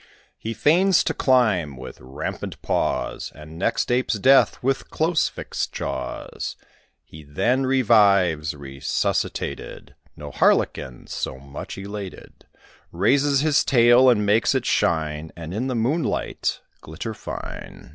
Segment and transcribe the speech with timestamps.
[0.39, 6.55] He feigns to climb, with rampant paws, And next apes death, with close fixed jaws.
[7.03, 12.47] He then revives, resuscitated: No harlequin so much elated:
[12.91, 17.89] Raises his tail, and makes it shine, And in the moonlight glitter fine.